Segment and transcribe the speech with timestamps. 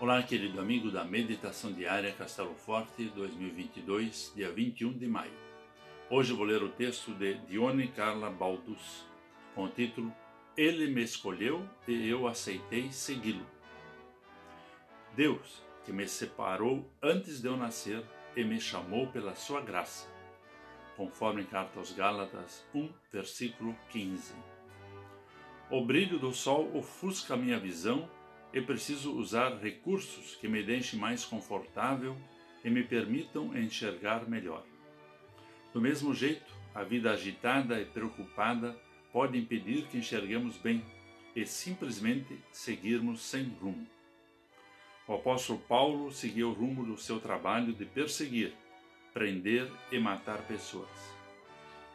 [0.00, 5.32] Olá, querido amigo da Meditação Diária Castelo Forte 2022, dia 21 de maio.
[6.10, 9.06] Hoje vou ler o texto de Dione Carla Baldus,
[9.54, 10.12] com o título
[10.56, 13.46] Ele me escolheu e eu aceitei segui-lo.
[15.14, 18.04] Deus, que me separou antes de eu nascer
[18.34, 20.10] e me chamou pela sua graça,
[20.96, 24.34] conforme carta aos Gálatas 1, versículo 15.
[25.70, 28.10] O brilho do sol ofusca minha visão
[28.54, 32.16] e preciso usar recursos que me deixem mais confortável
[32.64, 34.64] e me permitam enxergar melhor.
[35.72, 38.78] Do mesmo jeito, a vida agitada e preocupada
[39.12, 40.84] pode impedir que enxerguemos bem
[41.34, 43.88] e simplesmente seguirmos sem rumo.
[45.08, 48.54] O apóstolo Paulo seguiu o rumo do seu trabalho de perseguir,
[49.12, 50.88] prender e matar pessoas.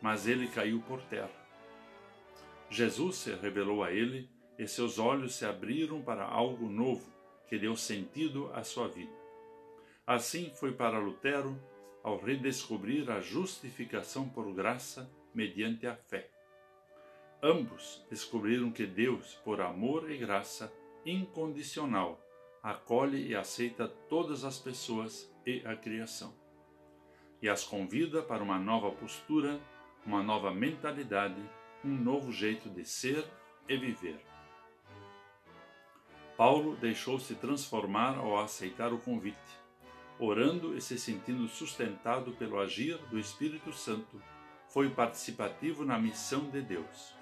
[0.00, 1.30] Mas ele caiu por terra.
[2.70, 7.12] Jesus se revelou a ele e seus olhos se abriram para algo novo
[7.48, 9.12] que deu sentido à sua vida.
[10.06, 11.58] Assim foi para Lutero
[12.02, 16.28] ao redescobrir a justificação por graça mediante a fé.
[17.42, 20.72] Ambos descobriram que Deus, por amor e graça
[21.04, 22.20] incondicional,
[22.62, 26.34] acolhe e aceita todas as pessoas e a criação,
[27.42, 29.60] e as convida para uma nova postura,
[30.06, 31.42] uma nova mentalidade,
[31.84, 33.24] um novo jeito de ser
[33.68, 34.33] e viver.
[36.36, 39.38] Paulo deixou-se transformar ao aceitar o convite,
[40.18, 44.20] orando e se sentindo sustentado pelo agir do Espírito Santo,
[44.68, 47.14] foi participativo na missão de Deus.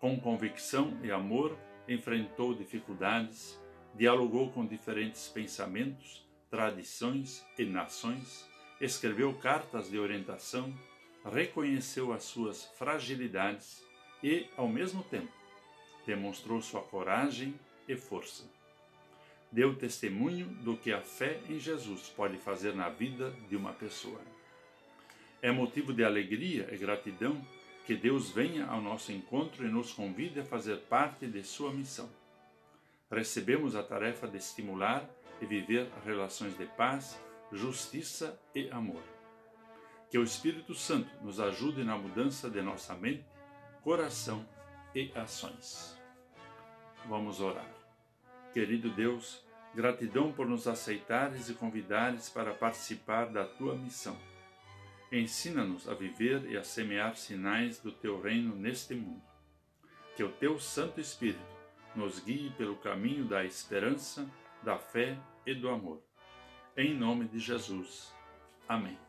[0.00, 3.60] Com convicção e amor, enfrentou dificuldades,
[3.94, 8.48] dialogou com diferentes pensamentos, tradições e nações,
[8.80, 10.72] escreveu cartas de orientação,
[11.30, 13.84] reconheceu as suas fragilidades
[14.22, 15.32] e, ao mesmo tempo,
[16.06, 17.54] demonstrou sua coragem
[17.88, 18.44] e força.
[19.50, 24.20] Deu testemunho do que a fé em Jesus pode fazer na vida de uma pessoa.
[25.40, 27.40] É motivo de alegria e gratidão
[27.86, 32.10] que Deus venha ao nosso encontro e nos convide a fazer parte de sua missão.
[33.10, 35.08] Recebemos a tarefa de estimular
[35.40, 37.18] e viver relações de paz,
[37.50, 39.02] justiça e amor.
[40.10, 43.24] Que o Espírito Santo nos ajude na mudança de nossa mente,
[43.82, 44.46] coração
[44.94, 45.98] e ações.
[47.06, 47.77] Vamos orar.
[48.52, 49.44] Querido Deus,
[49.74, 54.16] gratidão por nos aceitares e convidares para participar da tua missão.
[55.10, 59.22] Ensina-nos a viver e a semear sinais do teu reino neste mundo.
[60.16, 61.40] Que o teu Santo Espírito
[61.94, 64.28] nos guie pelo caminho da esperança,
[64.62, 66.02] da fé e do amor.
[66.76, 68.12] Em nome de Jesus.
[68.68, 69.07] Amém.